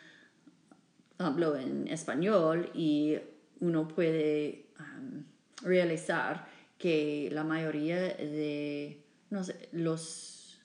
[1.19, 3.17] habló en español y
[3.61, 5.23] uno puede um,
[5.63, 6.47] realizar
[6.79, 10.61] que la mayoría de no sé, los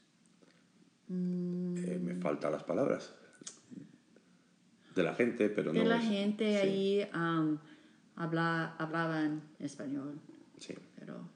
[1.10, 3.14] Eh, me faltan las palabras.
[4.96, 7.58] De la gente, pero de no la es- gente sí, ahí um,
[8.16, 10.20] habla, hablaban español.
[10.58, 10.76] sí.
[11.00, 11.30] pero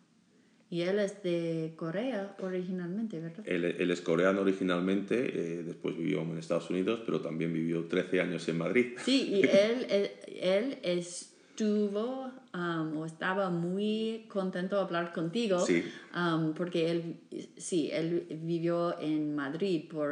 [0.75, 5.15] y él es de Corea originalmente verdad Él, él es coreano originalmente,
[5.59, 8.85] eh, después vivió en Estados Unidos, pero también vivió 13 años en Madrid.
[9.07, 10.11] sí y él él,
[10.53, 15.83] él estuvo um, o estaba muy contento de hablar contigo Sí.
[16.15, 17.15] um, porque él
[17.57, 20.09] sí él vivió en Madrid por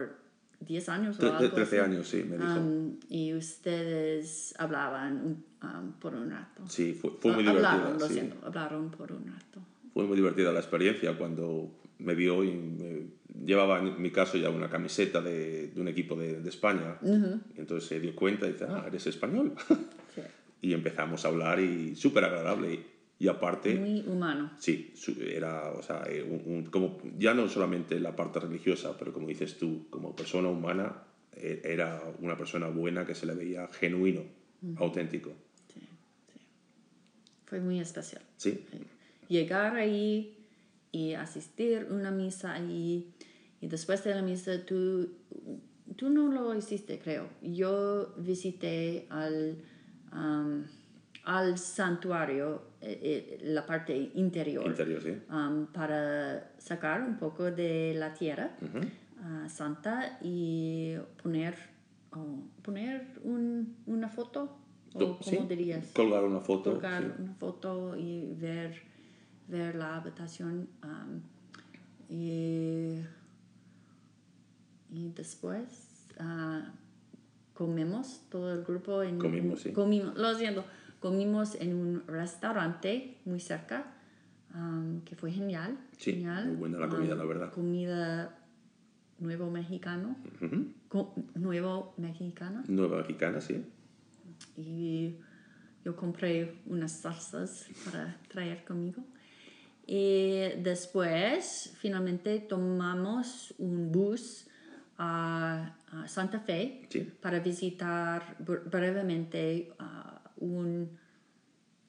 [0.62, 1.90] 10 años o algo 13 así.
[1.92, 2.60] años, sí, me dijo.
[2.60, 7.72] Um, y ustedes hablaban um, por un rato Sí, fue, fue muy Ah, divertida.
[7.74, 8.14] hablaron lo sí.
[8.14, 9.60] siento hablaron por un rato
[9.94, 14.50] Fue muy divertida la experiencia cuando me vio y me- llevaba en mi caso ya
[14.50, 16.98] una camiseta de, de un equipo de, de España.
[17.56, 19.54] Y entonces se dio cuenta y dice, ah, eres español.
[20.16, 20.22] Sí.
[20.62, 22.92] y empezamos a hablar y súper agradable.
[23.20, 24.92] Y, aparte, muy humano sí,
[25.34, 29.28] era, o sea, eh, un- un- como, ya no solamente la parte religiosa, pero como
[29.28, 31.04] dices tú, como persona humana,
[31.36, 34.24] eh, era una persona buena que se le veía genuino,
[34.78, 35.32] auténtico.
[35.74, 35.80] Sí,
[36.34, 36.40] sí.
[37.46, 38.22] Fue muy especial.
[38.38, 38.66] Sí,
[39.28, 40.38] Llegar ahí
[40.92, 43.14] y asistir a una misa ahí
[43.62, 45.10] y después de la misa tú,
[45.96, 47.28] tú no lo hiciste, creo.
[47.42, 49.58] Yo visité al
[50.12, 50.64] um,
[51.26, 55.12] al santuario, eh, eh, la parte interior, Interior, sí.
[55.34, 58.58] um, para sacar un poco de la tierra
[59.22, 61.56] ah, santa y poner,
[62.12, 64.58] oh, poner un- una foto,
[64.96, 66.72] o sí, dirías, Colgar una foto.
[66.74, 67.22] colgar sí.
[67.24, 68.82] una foto y ver,
[69.48, 70.68] ver la habitación.
[70.84, 71.22] um,
[72.10, 73.00] y,
[74.92, 76.72] y después ah,
[77.54, 79.72] comemos todo el grupo en Comimos, sí.
[79.72, 80.64] comimos, lo siento,
[81.00, 83.94] comimos en un restaurante muy cerca
[84.54, 85.78] um, que fue genial.
[85.98, 86.48] Sí, genial.
[86.48, 87.52] muy buena la comida, Um, la verdad.
[87.52, 88.38] Comida
[89.20, 90.16] nuevo mexicano,
[90.90, 93.64] co- nuevo mexicana Nueva mexicana, sí.
[94.58, 95.16] y
[95.86, 99.04] yo compré unas salsas para traer conmigo.
[99.86, 104.48] Y después, finalmente, tomamos un bus
[104.98, 107.12] a, a Santa Fe Sí.
[107.22, 110.98] para visitar bre- brevemente ah, un,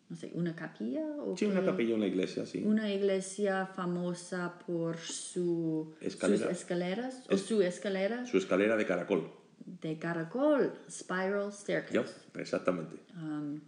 [0.08, 2.62] no sé, una capilla o Sí, una capilla, una iglesia, sí.
[2.64, 6.48] Una iglesia famosa por su, Escalera.
[6.48, 9.30] sus escaleras o su escalera Su escalera de caracol.
[9.66, 11.94] de caracol, spiral staircase.
[12.34, 12.96] Ya, exactamente.
[13.16, 13.60] um,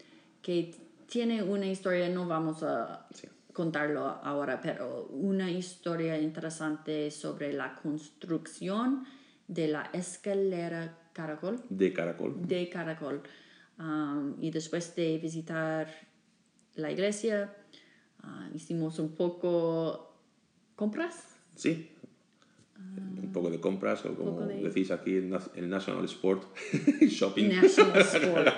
[0.43, 0.75] que
[1.07, 3.29] tiene una historia, no vamos a Sí.
[3.57, 9.07] Contarlo ahora, pero una historia interesante sobre la construcción
[9.49, 12.35] de la escalera caracol, De caracol.
[12.47, 13.23] de caracol.
[13.79, 15.89] Um, y después de visitar
[16.75, 17.55] la iglesia,
[18.23, 20.15] ah, hicimos un poco
[20.75, 21.15] compras.
[21.55, 21.93] Sí.
[22.79, 26.43] un poco de compras o como de- decís aquí el National Sport
[27.09, 27.49] Shopping.
[27.49, 28.49] National Sport.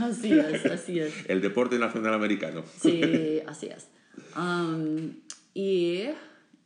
[0.00, 1.12] Así es, así es.
[1.28, 2.62] El deporte nacional americano.
[2.80, 3.88] Sí, así es.
[4.36, 5.14] Um,
[5.54, 6.04] y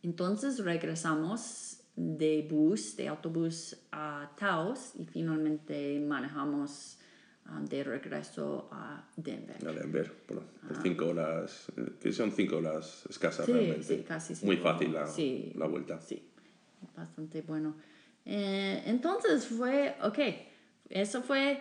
[0.02, 6.98] entonces regresamos de bus, de autobús a Taos y finalmente manejamos
[7.50, 9.56] um, de regreso a Denver.
[9.66, 11.66] A Denver, por, por cinco horas,
[12.00, 13.46] que son cinco horas escasas.
[13.46, 13.98] Sí, realmente.
[13.98, 14.68] sí, casi Muy cinco.
[14.70, 16.00] fácil la, Sí, la vuelta.
[16.00, 16.30] Sí,
[16.96, 17.76] bastante bueno.
[18.24, 20.18] Eh, entonces fue, ok,
[20.88, 21.60] eso fue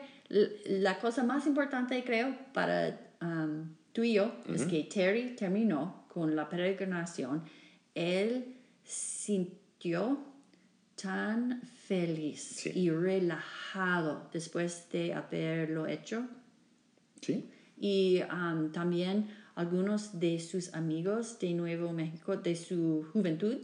[0.65, 6.35] la cosa más importante creo para um, tú y yo, es que Terry terminó con
[6.35, 7.43] la peregrinación.
[7.95, 10.19] Él sintió
[11.01, 12.71] tan feliz Sí.
[12.75, 16.27] y relajado después de haberlo hecho.
[17.21, 17.49] Sí,
[17.81, 23.57] Y um, también algunos de sus amigos de Nuevo México, de su juventud,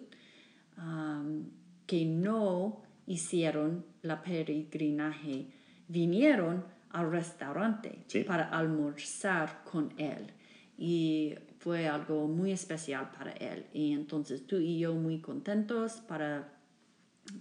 [0.77, 1.49] um,
[1.85, 5.47] que no hicieron la peregrinaje,
[5.87, 6.63] vinieron
[6.95, 8.23] al restaurante Sí.
[8.23, 10.31] para almorzar con él.
[10.77, 13.65] Y fue algo muy especial para él.
[13.73, 16.53] Y entonces tú y yo muy contentos para,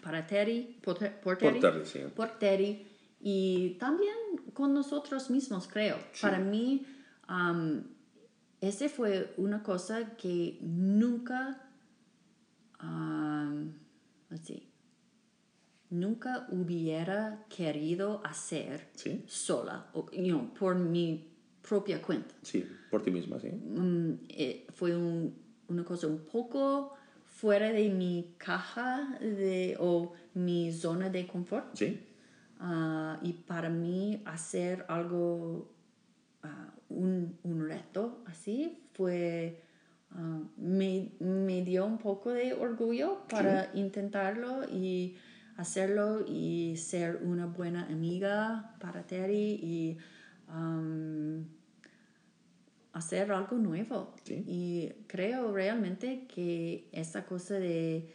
[0.02, 1.98] para Terry, por, Ter- por Terry, Por Terry, sí.
[2.14, 2.86] por Terry
[3.20, 4.14] y también
[4.52, 5.96] con nosotros mismos, creo.
[6.20, 6.84] Para mí,
[7.28, 7.82] um,
[8.60, 11.60] ese fue una cosa que nunca,
[15.94, 19.22] nunca hubiera querido hacer Sí.
[19.26, 21.30] sola, o, you know, por mi
[21.62, 22.34] propia cuenta.
[22.42, 23.48] sí, por ti misma, sí.
[23.48, 25.34] Mm, eh, fue un-
[25.68, 31.74] una cosa un poco fuera de mi caja de, o mi zona de confort.
[31.74, 32.00] Sí,
[32.60, 35.70] Ah, y para mí hacer algo,
[36.42, 39.60] ah, un, un reto así, fue,
[40.12, 45.16] ah, me, me dio un poco de orgullo para intentarlo y
[45.56, 49.98] hacerlo y ser una buena amiga para Terry y
[50.48, 51.46] am,
[52.92, 54.14] hacer algo nuevo.
[54.24, 54.44] Sí.
[54.46, 58.08] Y creo realmente que esta cosa de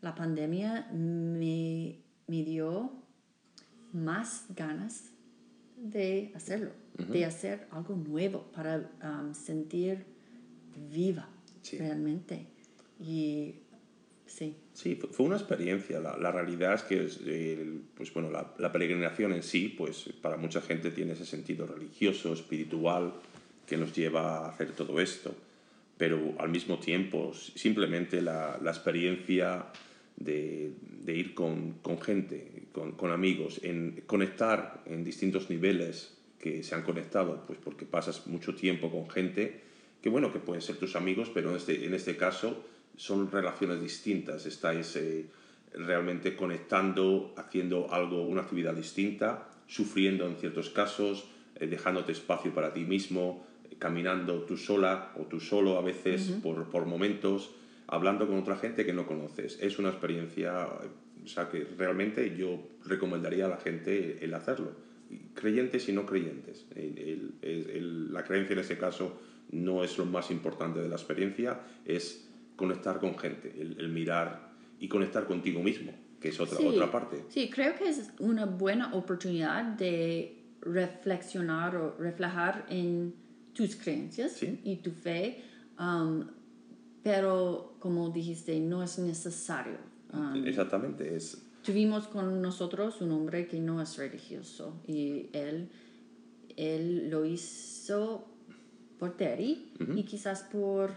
[0.00, 2.92] la pandemia me, me dio
[3.92, 5.10] más ganas
[5.76, 10.04] de hacerlo, de hacer algo nuevo para um, sentir
[10.90, 11.28] viva
[11.62, 11.76] Sí.
[11.78, 12.46] realmente.
[12.98, 13.59] Y
[14.30, 16.00] sí, Sí, fue una experiencia.
[16.00, 20.36] La, la realidad es que el- pues bueno, la, la peregrinación en sí, pues para
[20.36, 23.12] mucha gente tiene ese sentido religioso, espiritual,
[23.66, 25.34] que nos lleva a hacer todo esto.
[25.98, 29.66] Pero al mismo tiempo, simplemente la, la experiencia
[30.16, 30.72] de,
[31.04, 36.74] de ir con, con gente, con, con amigos, en conectar en distintos niveles que se
[36.74, 39.60] han conectado, pues porque pasas mucho tiempo con gente
[40.00, 42.64] que bueno, que pueden ser tus amigos, pero en este, en este caso
[43.00, 44.44] son relaciones distintas.
[44.44, 45.24] Estáis eh,
[45.72, 51.24] realmente conectando, haciendo algo, una actividad distinta, sufriendo en ciertos casos,
[51.56, 56.30] eh, dejándote espacio para ti mismo, eh, caminando tú sola o tú solo a veces
[56.42, 57.52] por, por momentos,
[57.86, 59.58] hablando con otra gente que no conoces.
[59.62, 60.68] Es una experiencia,
[61.24, 64.72] o sea, que realmente yo recomendaría a la gente el hacerlo.
[65.32, 66.66] creyentes y no creyentes.
[66.76, 69.18] la creencia en ese caso
[69.52, 72.29] no es lo más importante de la experiencia, es
[72.60, 77.24] conectar con gente, el, mirar y conectar contigo mismo, que es otra, otra parte.
[77.30, 83.14] Sí, creo que es una buena oportunidad de reflexionar o reflejar en
[83.54, 85.42] tus creencias y tu fe,
[85.78, 86.26] um,
[87.02, 89.78] pero como dijiste, no es necesario.
[90.12, 91.42] Um, Exactamente, es...
[91.62, 95.70] Tuvimos con nosotros un hombre que no es religioso y él,
[96.56, 98.26] él lo hizo
[98.98, 100.90] por Terry y quizás por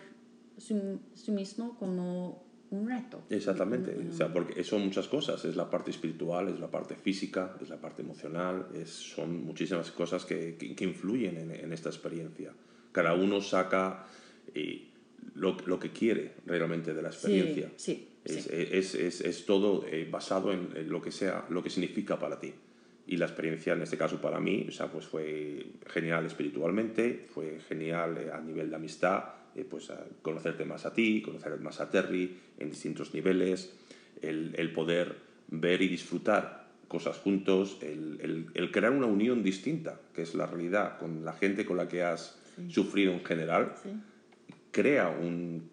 [0.64, 3.24] su, mismo como un reto.
[3.30, 7.56] Exactamente, o sea, porque son muchas cosas, es la parte espiritual, es la parte física,
[7.62, 12.52] es la parte emocional, es, son muchísimas cosas que, que, influyen en, en, esta experiencia.
[12.92, 14.08] Cada uno saca
[14.56, 14.90] eh,
[15.36, 17.72] lo, lo, que quiere realmente de la experiencia.
[17.78, 21.62] Sí, sí, es, es, es, es, todo eh, basado en, en, lo que sea, lo
[21.62, 22.54] que significa para ti
[23.06, 27.60] y la experiencia en este caso para mí o sea, pues fue genial espiritualmente, fue
[27.68, 29.24] genial eh, a nivel de amistad,
[29.56, 29.92] eh, pues
[30.22, 33.74] conocerte más a ti, conocer más a Terry en distintos niveles,
[34.22, 35.16] el, el poder
[35.50, 40.46] ver y disfrutar cosas juntos, el, el, el, crear una unión distinta, que es la
[40.46, 42.38] realidad, con la gente con la que has
[42.70, 43.74] sufrido en general,
[44.72, 45.70] crea un,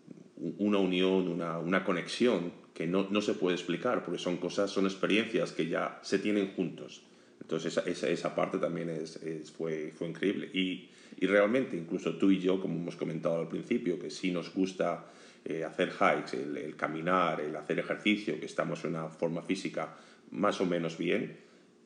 [0.59, 4.87] una unión, una, una conexión que no, no, se puede explicar, porque son cosas, son
[4.87, 7.03] experiencias que ya se tienen juntos.
[7.51, 9.18] Entonces esa, esa, esa parte también es,
[9.51, 10.48] fue, fue increíble.
[10.55, 10.88] Y,
[11.18, 15.07] y, realmente, incluso tú y yo, como hemos comentado al principio, que sí nos gusta
[15.44, 19.96] eh, hacer hikes, el, caminar, el hacer ejercicio, que estamos en una forma física
[20.30, 21.38] más o menos bien,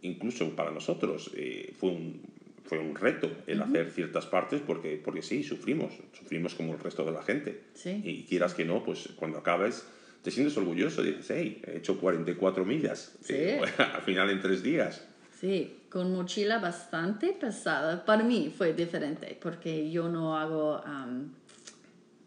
[0.02, 2.20] incluso para nosotros eh, fue, un,
[2.62, 7.06] fue un reto el hacer ciertas partes porque, porque sí, sufrimos, sufrimos como el resto
[7.06, 7.62] de la gente.
[7.86, 9.86] Y quieras que no, pues cuando acabes
[10.20, 15.08] te sientes orgulloso, dices, hey, he hecho 44 millas, eh, al final en tres días.
[15.44, 18.02] Sí, con mochila bastante pesada.
[18.02, 21.34] Para mí fue diferente porque yo no hago um,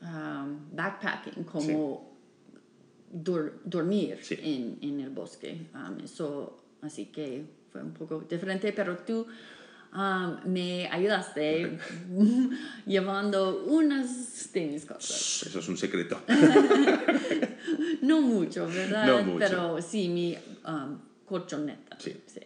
[0.04, 2.16] um, backpacking como
[3.12, 5.66] dormir en, en, el bosque.
[5.74, 9.26] Um, eso, así que fue un poco diferente, pero tú
[10.46, 11.80] me ayudaste
[12.86, 15.42] llevando unas de mis cosas.
[15.48, 16.22] Eso es un secreto.
[18.04, 19.08] no mucho, ¿verdad?
[19.08, 19.40] No mucho.
[19.40, 20.38] Pero sí, mi
[21.28, 22.00] colchoneta.
[22.00, 22.16] Sí.
[22.26, 22.42] sí.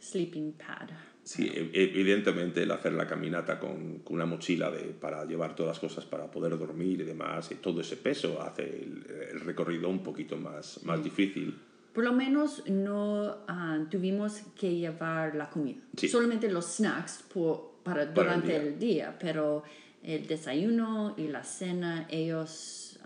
[0.00, 0.90] Sleeping pad.
[1.24, 5.72] Sí, e, evidentemente el hacer la caminata con, con, una mochila de, para llevar todas
[5.72, 10.02] las cosas para poder dormir y demás, y todo ese peso hace el, recorrido un
[10.02, 11.54] poquito más, más difícil.
[11.92, 18.06] Por lo menos no ah, tuvimos que llevar la comida, solamente los snacks por, para
[18.06, 19.14] durante el, día.
[19.20, 19.64] pero
[20.02, 22.98] el desayuno y la cena ellos,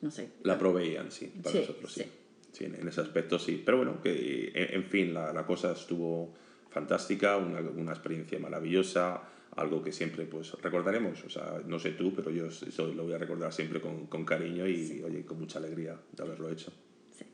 [0.00, 0.30] no sé.
[0.44, 2.04] La proveían, sí, para nosotros, sí.
[2.52, 3.62] Sí, en ese aspecto sí.
[3.64, 6.34] Pero bueno, que en, fin, la, la, cosa estuvo
[6.68, 9.22] fantástica, una, una, experiencia maravillosa,
[9.56, 11.24] algo que siempre pues recordaremos.
[11.24, 14.24] O sea, no sé tú, pero yo eso lo voy a recordar siempre con, con
[14.24, 16.70] cariño y oye, con mucha alegría de haberlo hecho.
[17.10, 17.24] Sí.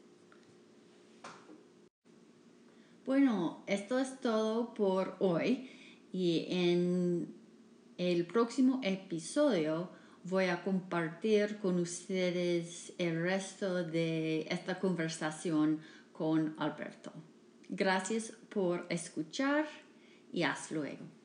[3.05, 5.69] Bueno, esto es todo por hoy
[6.13, 7.35] y en
[7.97, 9.91] el próximo episodio
[10.25, 15.81] voy a compartir con ustedes el resto de esta conversación
[16.13, 17.13] con Alberto.
[17.69, 19.67] Gracias por escuchar
[20.33, 21.18] y hasta luego.